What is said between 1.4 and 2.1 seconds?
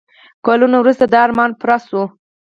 پوره شو.